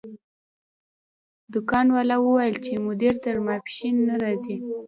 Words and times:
دکان 1.53 1.87
والا 1.95 2.17
وویل 2.21 2.55
چې 2.65 2.83
مدیر 2.87 3.15
تر 3.23 3.35
ماسپښین 3.45 3.95
نه 4.07 4.15
راځي. 4.23 4.55